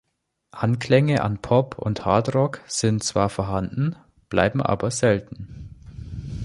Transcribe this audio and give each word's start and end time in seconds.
Anklänge 0.49 1.21
an 1.21 1.43
Pop 1.43 1.77
und 1.77 2.05
Hard 2.05 2.33
Rock 2.33 2.61
sind 2.67 3.03
zwar 3.03 3.29
vorhanden, 3.29 3.95
bleiben 4.29 4.63
aber 4.63 4.89
selten. 4.89 5.75